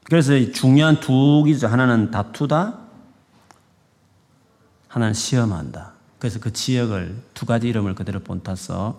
[0.04, 1.66] 그래서 중요한 두 기죠.
[1.66, 2.78] 하나는 다투다,
[4.88, 5.92] 하나는 시험한다.
[6.18, 8.98] 그래서 그 지역을 두 가지 이름을 그대로 본따서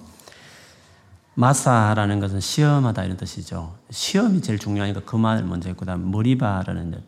[1.40, 3.78] 마사라는 것은 시험하다 이런 뜻이죠.
[3.92, 7.00] 시험이 제일 중요하니까 그 말을 먼저 했고, 다음 머리바라는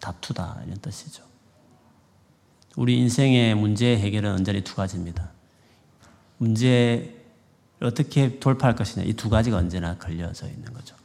[0.00, 1.22] 다투다 이런 뜻이죠.
[2.76, 5.28] 우리 인생의 문제 해결은 언저리 두 가지입니다.
[6.38, 7.16] 문제
[7.82, 10.96] 어떻게 돌파할 것이냐 이 두 가지가 언제나 걸려져 있는 거죠.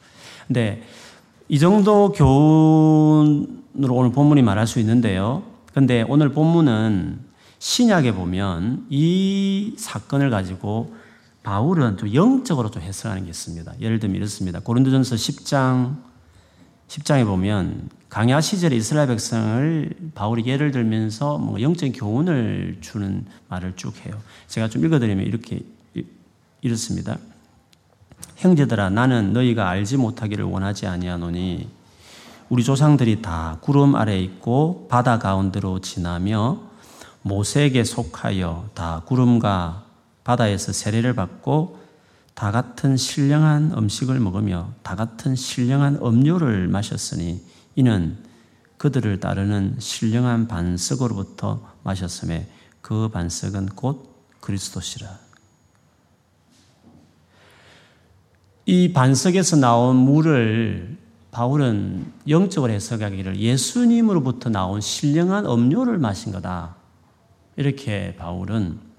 [0.47, 0.81] 근데
[1.49, 5.43] 이 정도 교훈으로 오늘 본문이 말할 수 있는데요.
[5.73, 7.19] 근데 오늘 본문은
[7.59, 11.02] 신약에 보면 이 사건을 가지고
[11.43, 13.73] 바울은 좀 영적으로 좀 해석하는 게 있습니다.
[13.81, 14.59] 예를 들면 이렇습니다.
[14.59, 15.97] 고린도전서 10장
[16.87, 23.93] 10장에 보면 강야 시절에 이스라엘 백성을 바울이 예를 들면서 뭐 영적인 교훈을 주는 말을 쭉
[24.05, 24.19] 해요.
[24.47, 25.59] 제가 좀 읽어드리면 이렇게
[26.61, 27.17] 이렇습니다.
[28.37, 31.67] 형제들아 나는 너희가 알지 못하기를 원하지 아니하노니
[32.49, 36.61] 우리 조상들이 다 구름 아래 있고 바다 가운데로 지나며
[37.23, 39.82] 모세에게 속하여 다 구름과
[40.23, 41.79] 바다에서 세례를 받고
[42.33, 47.41] 다 같은 신령한 음식을 먹으며 다 같은 신령한 음료를 마셨으니
[47.75, 48.17] 이는
[48.77, 52.49] 그들을 따르는 신령한 반석으로부터 마셨음에
[52.81, 55.07] 그 반석은 곧 그리스도시라.
[58.65, 60.97] 이 반석에서 나온 물을
[61.31, 66.75] 바울은 영적으로 해석하기를 예수님으로부터 나온 신령한 음료를 마신 거다.
[67.55, 68.92] 이렇게 바울은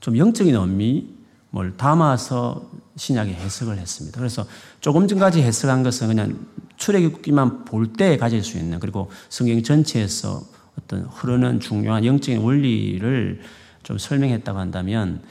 [0.00, 4.18] 좀 영적인 의미를 담아서 신약에 해석을 했습니다.
[4.18, 4.44] 그래서
[4.80, 10.42] 조금 전까지 해석한 것은 그냥 출애굽기만 볼 때 가질 수 있는 그리고 성경 전체에서
[10.78, 13.40] 어떤 흐르는 중요한 영적인 원리를
[13.82, 15.22] 좀 설명했다고 한다면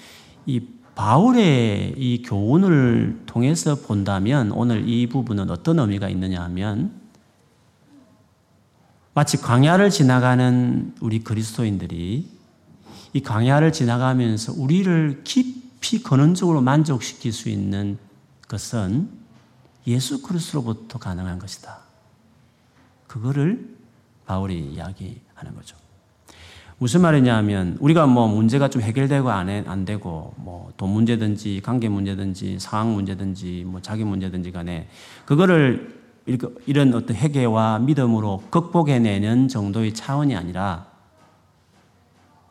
[0.45, 0.61] 이
[0.95, 6.91] 바울의 이 교훈을 통해서 본다면 오늘 이 부분은 어떤 의미가 있느냐 하면
[9.13, 12.38] 마치 광야를 지나가는 우리 그리스도인들이
[13.13, 17.97] 이 광야를 지나가면서 우리를 깊이 근원적으로 만족시킬 수 있는
[18.47, 19.09] 것은
[19.87, 21.79] 예수 그리스도로부터 가능한 것이다.
[23.07, 23.75] 그거를
[24.25, 25.75] 바울이 이야기하는 거죠.
[26.77, 31.59] 무슨 말이냐 하면 우리가 뭐 문제가 좀 해결되고 안, 해, 안 되고 뭐 돈 문제든지
[31.61, 34.87] 관계 문제든지 상황 문제든지 뭐 자기 문제든지 간에
[35.25, 35.99] 그거를
[36.65, 40.87] 이런 어떤 회개와 믿음으로 극복해내는 정도의 차원이 아니라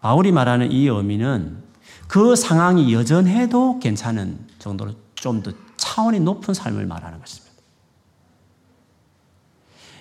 [0.01, 1.63] 바울이 말하는 이 의미는
[2.07, 7.49] 그 상황이 여전해도 괜찮은 정도로 좀 더 차원이 높은 삶을 말하는 것입니다.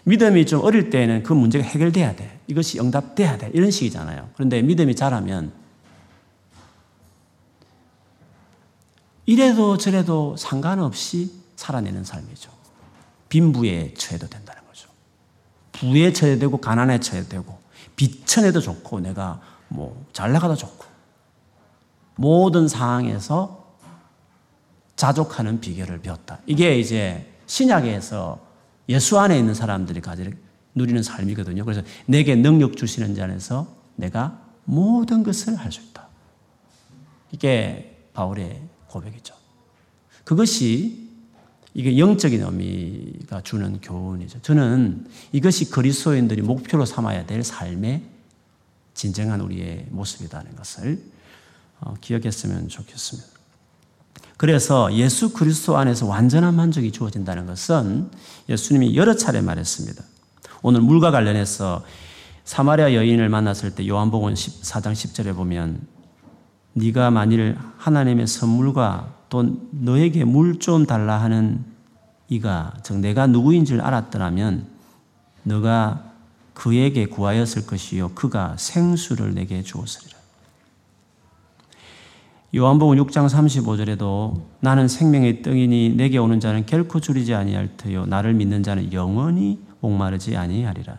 [0.03, 2.39] 믿음이 좀 어릴 때는 그 문제가 해결돼야 돼.
[2.47, 3.51] 이것이 응답돼야 돼.
[3.53, 4.29] 이런 식이잖아요.
[4.35, 5.51] 그런데 믿음이 자라면
[9.25, 12.49] 이래도 저래도 상관없이 살아내는 삶이죠.
[13.29, 14.87] 빈부에 처해도 된다는 거죠.
[15.73, 17.59] 부에 처해도 되고 가난에 처해도 되고
[17.97, 20.85] 비천해도 좋고 내가 뭐 잘 나가도 좋고
[22.15, 23.75] 모든 상황에서
[24.95, 26.39] 자족하는 비결을 배웠다.
[26.47, 28.39] 이게 이제 신약에서
[28.89, 30.31] 예수 안에 있는 사람들이 가지
[30.73, 31.63] 누리는 삶이거든요.
[31.65, 36.07] 그래서 내게 능력 주시는 자 안에서 내가 모든 것을 할 수 있다.
[37.31, 39.35] 이게 바울의 고백이죠.
[40.23, 41.07] 그것이
[41.73, 44.41] 이게 영적인 의미가 주는 교훈이죠.
[44.41, 48.16] 저는 이것이 그리스도인들이 목표로 삼아야 될 삶의
[48.97, 51.01] 진정한 우리의 모습이라는 것을
[51.79, 53.29] 어, 기억했으면 좋겠습니다.
[54.37, 58.09] 그래서 예수 그리스도 안에서 완전한 만족이 주어진다는 것은
[58.49, 60.03] 예수님이 여러 차례 말했습니다.
[60.63, 61.85] 오늘 물과 관련해서
[62.43, 65.85] 사마리아 여인을 만났을 때 요한복음 14장 10절에 보면
[66.73, 71.63] 네가 만일 하나님의 선물과 또 너에게 물 좀 달라 하는
[72.29, 74.67] 이가 즉 내가 누구인 줄 알았더라면
[75.43, 76.06] 너가
[76.57, 80.17] 그에게 구하였을 것이요 그가 생수를 내게 주었으리라.
[82.55, 88.63] 요한복음 6장 35절에도 나는 생명의 떡이니 내게 오는 자는 결코 줄이지 아니할 터요 나를 믿는
[88.63, 90.97] 자는 영원히 목마르지 아니하리라.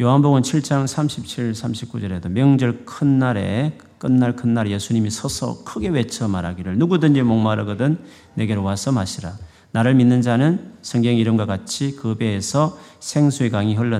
[0.00, 7.22] 요한복음 7장 37, 39절에도 명절 큰 날에 끝날 큰날 예수님이 서서 크게 외쳐 말하기를 누구든지
[7.22, 7.98] 목마르거든
[8.34, 9.32] 내게로 와서 마시라.
[9.72, 13.98] 나를 믿는 자는 성경 이름과 같이 그 배에서 생수의 강이 흘러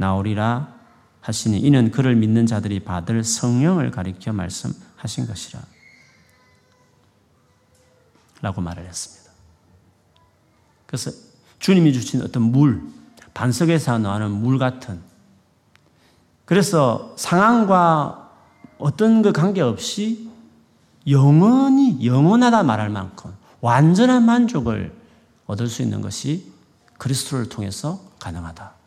[0.00, 0.74] 나오리라
[1.20, 5.60] 하시니 이는 그를 믿는 자들이 받을 성령을 가리켜 말씀하신 것이라.
[8.40, 9.30] 라고 말을 했습니다.
[10.86, 11.10] 그래서
[11.58, 12.82] 주님이 주신 어떤 물,
[13.34, 15.00] 반석에서 나오는 물 같은
[16.46, 18.30] 그래서 상황과
[18.78, 20.30] 어떤 그 관계없이
[21.06, 24.98] 영원히 영원하다 말할 만큼 완전한 만족을
[25.46, 26.50] 얻을 수 있는 것이
[26.96, 28.79] 그리스도를 통해서 가능하다.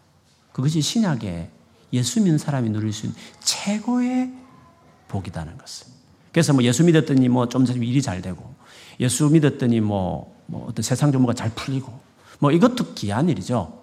[0.53, 1.49] 그것이 신약의
[1.91, 4.31] 예수 믿는 사람이 누릴 수 있는 최고의
[5.09, 5.87] 복이다는 것을.
[6.31, 8.55] 그래서 뭐 예수 믿었더니 뭐좀 일이 잘 되고,
[8.99, 11.99] 예수 믿었더니 뭐, 뭐 어떤 세상 정보가 잘 풀리고,
[12.39, 13.81] 뭐 이것도 귀한 일이죠.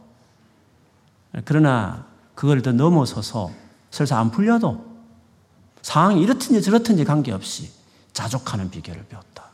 [1.44, 3.52] 그러나 그걸 더 넘어서서
[3.90, 4.90] 설사 안 풀려도
[5.82, 7.70] 상황이 이렇든지 저렇든지 관계없이
[8.12, 9.50] 자족하는 비결을 배웠다.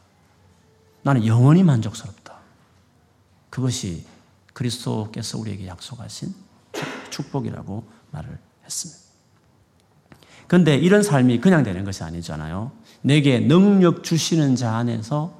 [1.03, 2.37] 나는 영원히 만족스럽다.
[3.51, 4.05] 그것이
[4.53, 6.35] 그리스도께서 우리에게 약속하신
[7.11, 9.01] 축복이라고 말을 했습니다.
[10.47, 12.71] 그런데 이런 삶이 그냥 되는 것이 아니잖아요.
[13.03, 15.35] 내게 능력 주시는 자 안에서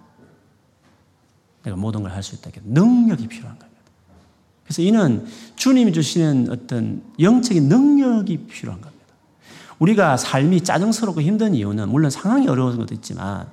[1.63, 2.51] 내가 모든 걸 할 수 있다.
[2.65, 3.83] 능력이 필요한 겁니다.
[4.65, 8.97] 그래서 이는 주님이 주시는 어떤 영적인 능력이 필요한 겁니다.
[9.79, 13.49] 우리가 삶이 짜증스럽고 힘든 이유는 물론 상황이 어려운 것도 있지만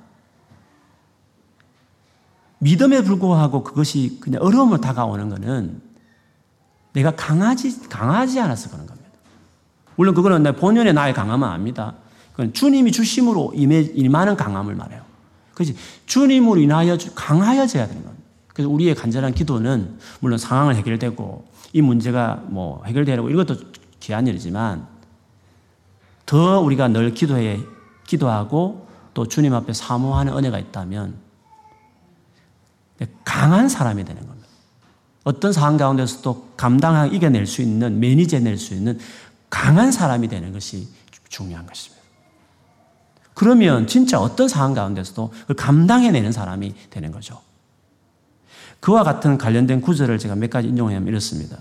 [2.58, 5.82] 믿음에 불구하고 그것이 그냥 어려움으로 다가오는 것은
[6.94, 9.10] 내가 강하지, 강하지 않아서 그런 겁니다.
[9.96, 11.94] 물론 그거는 내 본연의 나의 강함은 아닙니다.
[12.32, 15.02] 그건 주님이 주심으로 임해, 임하는 강함을 말해요.
[15.54, 15.76] 그렇지.
[16.06, 18.24] 주님으로 인하여 강하여져야 되는 겁니다.
[18.48, 23.56] 그래서 우리의 간절한 기도는 물론 상황을 해결되고 이 문제가 뭐 해결되고 이것도
[24.00, 24.86] 귀한 일이지만
[26.26, 27.60] 더 우리가 늘 기도해,
[28.06, 31.16] 기도하고 또 주님 앞에 사모하는 은혜가 있다면
[33.24, 34.43] 강한 사람이 되는 겁니다.
[35.24, 38.98] 어떤 상황 가운데서도 감당하고 이겨낼 수 있는, 매니저낼 수 있는
[39.50, 40.88] 강한 사람이 되는 것이
[41.28, 42.02] 중요한 것입니다.
[43.32, 47.40] 그러면 진짜 어떤 상황 가운데서도 감당해내는 사람이 되는 거죠.
[48.80, 51.58] 그와 같은 관련된 구절을 제가 몇 가지 인용하면 이렇습니다.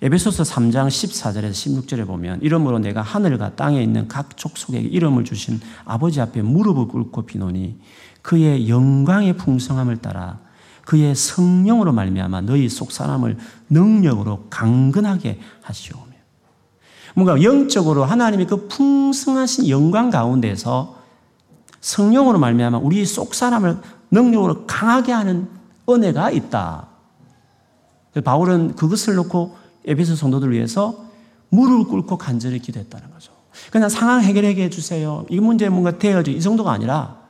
[0.00, 6.20] 에베소서 3장 14절에서 16절에 보면 이름으로 내가 하늘과 땅에 있는 각 족속에게 이름을 주신 아버지
[6.20, 7.78] 앞에 무릎을 꿇고 비노니
[8.20, 10.38] 그의 영광의 풍성함을 따라
[10.84, 13.38] 그의 성령으로 말미암아 너희 속 사람을
[13.70, 16.12] 능력으로 강건하게 하시오며
[17.14, 20.96] 뭔가 영적으로 하나님의 그 풍성하신 영광 가운데서
[21.80, 23.78] 성령으로 말미암아 우리 속 사람을
[24.10, 25.48] 능력으로 강하게 하는
[25.88, 26.88] 은혜가 있다.
[28.24, 31.04] 바울은 그것을 놓고 에베소 성도들을 위해서
[31.48, 33.32] 무릎을 꿇고 간절히 기도했다는 거죠.
[33.70, 35.26] 그냥 상황 해결해 주세요.
[35.28, 37.21] 이 문제 뭔가 되어져 이 정도가 아니라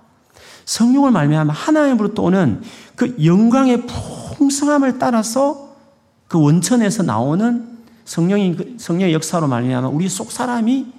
[0.64, 2.62] 성령을 말미암아 하나님으로부터 오는
[2.96, 5.77] 그 영광의 풍성함을 따라서
[6.29, 10.92] 그 원천에서 나오는 성령의 성령의 역사로 말미암아 우리 속 사람이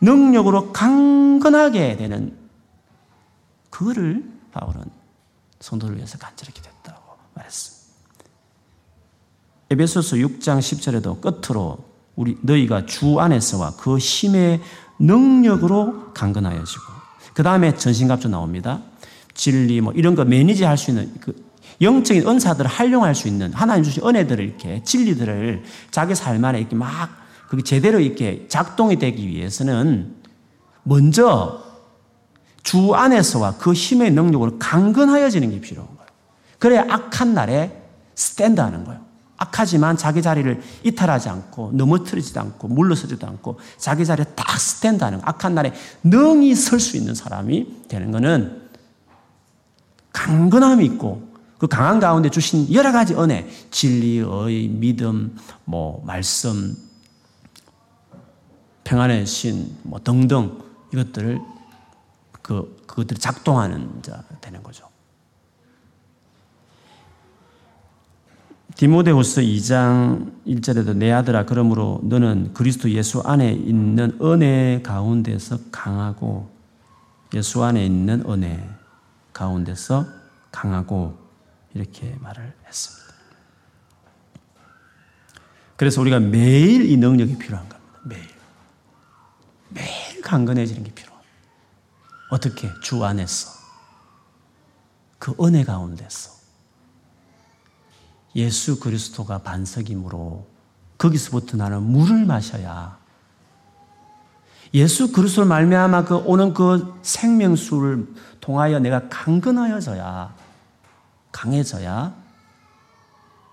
[0.00, 2.36] 능력으로 강건하게 되는
[3.70, 4.84] 그거를 바울은
[5.60, 7.00] 성도를 위해서 간절히 기도했다고
[7.34, 7.76] 말했습니다.
[9.70, 11.78] 에베소서 6장 10절에도 끝으로
[12.14, 14.60] 우리 너희가 주 안에서와 그 힘의
[14.98, 16.95] 능력으로 강건하여지고
[17.36, 18.80] 그 다음에 전신갑주 나옵니다.
[19.34, 21.34] 진리 뭐 이런 거 매니지 할 수 있는 그
[21.82, 27.10] 영적인 은사들을 활용할 수 있는 하나님 주신 은혜들을 이렇게 진리들을 자기 삶 안에 이렇게 막
[27.48, 30.14] 그게 제대로 이렇게 작동이 되기 위해서는
[30.82, 31.62] 먼저
[32.62, 36.08] 주 안에서와 그 힘의 능력으로 강건하여지는 게 필요한 거예요.
[36.58, 37.82] 그래야 악한 날에
[38.14, 39.02] 스탠드 하는 거예요.
[39.38, 45.72] 악하지만 자기 자리를 이탈하지 않고 넘어뜨리지도 않고 물러서지도 않고 자기 자리에 딱 스탠드하는 악한 날에
[46.02, 48.62] 능히 설 수 있는 사람이 되는 것은
[50.12, 56.76] 강건함이 있고 그 강한 가운데 주신 여러 가지 은혜, 진리의 믿음, 뭐 말씀,
[58.84, 60.58] 평안의 신, 뭐 등등
[60.92, 61.40] 이것들을
[62.42, 64.86] 그 그것들이 작동하는 자 되는 거죠.
[68.76, 76.50] 디모데후서 2장 1절에도 내 아들아 그러므로 너는 그리스도 예수 안에 있는 은혜 가운데서 강하고
[77.32, 78.68] 예수 안에 있는 은혜
[79.32, 80.06] 가운데서
[80.52, 81.16] 강하고
[81.72, 83.14] 이렇게 말을 했습니다.
[85.76, 88.00] 그래서 우리가 매일 이 능력이 필요한 겁니다.
[88.04, 88.28] 매일.
[89.70, 91.32] 매일 강건해지는 게 필요합니다.
[92.30, 92.70] 어떻게?
[92.82, 93.52] 주 안에서.
[95.18, 96.35] 그 은혜 가운데서.
[98.36, 100.46] 예수 그리스도가 반석이므로
[100.98, 102.98] 거기서부터 나는 물을 마셔야
[104.74, 108.06] 예수 그리스도를 말미암아 그 오는 그 생명수를
[108.40, 110.34] 통하여 내가 강건하여져야
[111.32, 112.14] 강해져야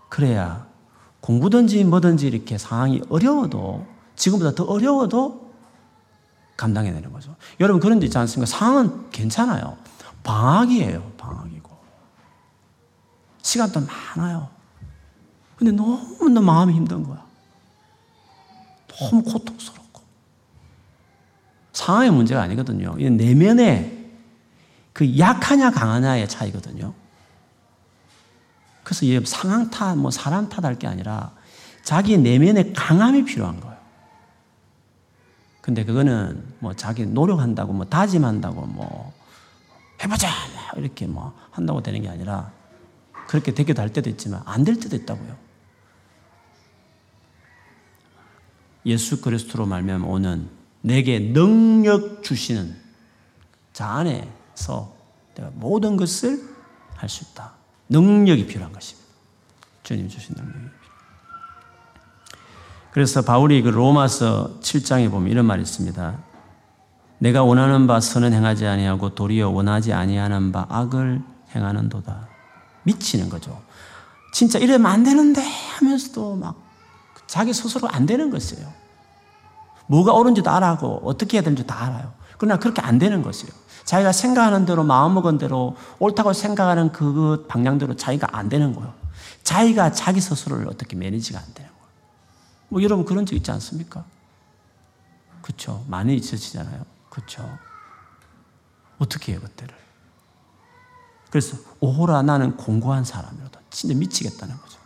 [0.09, 0.67] 그래야
[1.21, 5.53] 공부든지 뭐든지 이렇게 상황이 어려워도 지금보다 더 어려워도
[6.57, 7.35] 감당해내는 거죠.
[7.59, 8.45] 여러분 그런 데 있지 않습니까?
[8.45, 9.77] 상황은 괜찮아요.
[10.23, 11.13] 방학이에요.
[11.17, 11.69] 방학이고.
[13.41, 14.52] 시간도 많아요.
[15.63, 17.25] 근데 너무나 마음이 힘든 거야.
[18.89, 20.01] 너무 고통스럽고.
[21.71, 22.95] 상황의 문제가 아니거든요.
[22.99, 24.09] 이 내면의
[24.91, 26.93] 그 약하냐 강하냐의 차이거든요.
[28.83, 31.31] 그래서 상황 탓, 뭐 사람 탓할 게 아니라
[31.81, 33.77] 자기 내면의 강함이 필요한 거예요.
[35.61, 39.13] 근데 그거는 뭐 자기 노력한다고 뭐 다짐한다고 뭐
[40.03, 40.27] 해보자
[40.75, 42.51] 이렇게 뭐 한다고 되는 게 아니라
[43.27, 45.42] 그렇게 되기도 할 때도 있지만 안 될 때도 있다고요.
[48.85, 50.49] 예수 그리스도로 말미암아 오는
[50.81, 52.75] 내게 능력 주시는
[53.71, 54.93] 자 안에서
[55.35, 56.53] 내가 모든 것을
[56.95, 57.53] 할 수 있다.
[57.89, 59.09] 능력이 필요한 것입니다.
[59.83, 60.71] 주님 주신 능력이 필요.
[62.91, 66.19] 그래서 바울이 그 로마서 7장에 보면 이런 말이 있습니다.
[67.19, 71.21] 내가 원하는 바 선은 행하지 아니하고 도리어 원하지 아니하는 바 악을
[71.55, 72.27] 행하는도다.
[72.83, 73.61] 미치는 거죠.
[74.33, 76.55] 진짜 이러면 안 되는데 하면서도 막
[77.27, 78.71] 자기 스스로 안 되는 것이에요.
[79.87, 82.13] 뭐가 옳은지도 알아고 어떻게 해야 되는지 다 알아요.
[82.37, 83.51] 그러나 그렇게 안 되는 것이에요.
[83.85, 88.93] 자기가 생각하는 대로 마음먹은 대로 옳다고 생각하는 그 방향대로 자기가 안 되는 거예요.
[89.43, 91.87] 자기가 자기 스스로를 어떻게 매니지가 안 되는 거예요.
[92.69, 94.05] 뭐 여러분 그런 적 있지 않습니까?
[95.41, 95.83] 그렇죠.
[95.87, 96.85] 많이 있으시잖아요.
[97.09, 97.57] 그렇죠.
[98.99, 99.75] 어떻게 해요 그때를?
[101.29, 103.59] 그래서 오호라 나는 공고한 사람이로다.
[103.69, 104.79] 진짜 미치겠다는 거죠.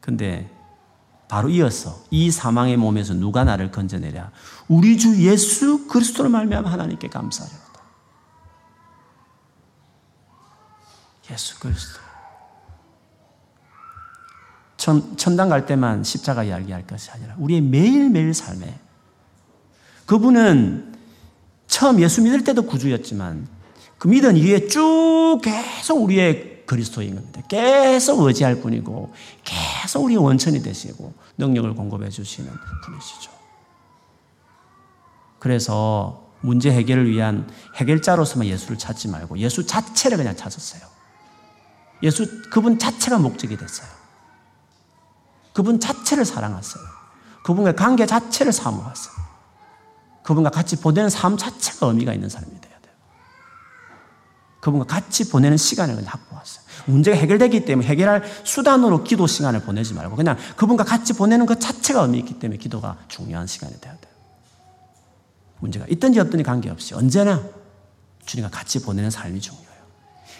[0.00, 0.50] 근데
[1.28, 4.30] 바로 이어서 이 사망의 몸에서 누가 나를 건져내랴?
[4.68, 7.66] 우리 주 예수 그리스도로 말미암아 하나님께 감사하리로다.
[11.30, 12.00] 예수 그리스도.
[14.76, 18.78] 천, 천당 갈 때만 십자가 이야기할 것이 아니라 우리의 매일매일 삶에
[20.04, 20.94] 그분은
[21.66, 23.48] 처음 예수 믿을 때도 구주였지만
[23.98, 27.42] 그 믿은 이후에 쭉 계속 우리의 그리스도인 겁니다.
[27.48, 29.12] 계속 의지할 분이고
[29.44, 32.50] 계속 우리의 원천이 되시고 능력을 공급해 주시는
[32.84, 33.30] 분이시죠.
[35.38, 40.82] 그래서 문제 해결을 위한 해결자로서만 예수를 찾지 말고 예수 자체를 그냥 찾았어요.
[42.02, 43.88] 예수 그분 자체가 목적이 됐어요.
[45.52, 46.84] 그분 자체를 사랑했어요.
[47.44, 49.14] 그분과 관계 자체를 사모했어요.
[50.22, 52.65] 그분과 같이 보내는 삶 자체가 의미가 있는 사람이.
[54.66, 56.64] 그분과 같이 보내는 시간을 그냥 확보했어요.
[56.86, 62.02] 문제가 해결되기 때문에 해결할 수단으로 기도 시간을 보내지 말고 그냥 그분과 같이 보내는 것 자체가
[62.02, 64.12] 의미 있기 때문에 기도가 중요한 시간이 돼야 돼요.
[65.60, 67.40] 문제가 있든지 없든지 관계없이 언제나
[68.24, 69.66] 주님과 같이 보내는 삶이 중요해요.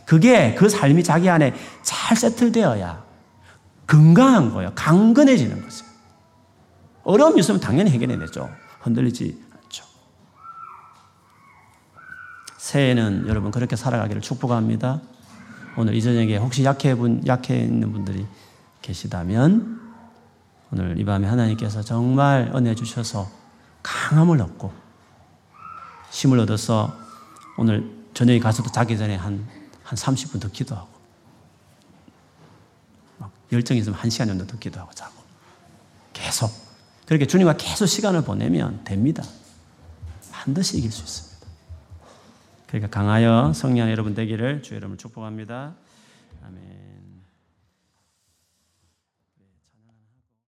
[0.05, 1.55] 그게 그 삶이 자기 안에
[1.85, 3.05] 잘 세틀되어야
[3.87, 4.73] 건강한 거예요.
[4.75, 5.85] 강건해지는 거죠.
[7.05, 8.51] 어려움이 있으면 당연히 해결해내죠.
[8.81, 9.85] 흔들리지 않죠.
[12.67, 15.01] 새해에는 여러분 그렇게 살아가기를 축복합니다.
[15.77, 18.27] 오늘 이 저녁에 혹시 약해 분, 약해 있는 분들이
[18.83, 19.81] 계시다면
[20.73, 23.31] 오늘 이 밤에 하나님께서 정말 은혜 주셔서
[23.85, 24.73] 강함을 얻고
[26.11, 26.93] 힘을 얻어서
[27.57, 29.47] 오늘 저녁에 가서도 자기 전에 한,
[29.85, 30.89] 한 30분 더 기도하고
[33.19, 35.15] 막 열정이 있으면 한 시간 정도 더 기도하고 자고
[36.13, 36.51] 계속
[37.07, 39.23] 그렇게 주님과 계속 시간을 보내면 됩니다.
[40.33, 41.26] 반드시 이길 수 있습니다.
[42.67, 45.75] 그러니까 강하여 성령 여러분 되기를 주 여러분을 축복합니다.
[46.45, 46.96] 아멘.